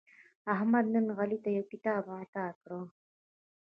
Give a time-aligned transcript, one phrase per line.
[0.53, 2.69] احمد نن علي ته یو کتاب اعطا کړ.